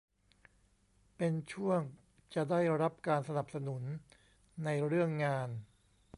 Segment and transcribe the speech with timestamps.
[1.15, 1.81] เป็นช่วง
[2.33, 3.83] จะได้รับการสนับสนุน
[4.63, 5.49] ในเรื่องงาน